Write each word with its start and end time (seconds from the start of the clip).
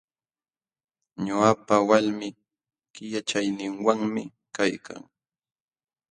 Ñuqapa 1.25 1.75
walmi 1.89 2.27
killachayninwanmi 2.93 4.23
kaykan. 4.55 5.01